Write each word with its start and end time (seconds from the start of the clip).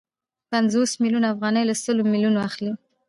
پنځوس 0.51 0.91
میلیونه 1.03 1.27
افغانۍ 1.33 1.63
له 1.67 1.75
سلو 1.83 2.03
میلیونو 2.11 2.39
اخلي 2.47 2.71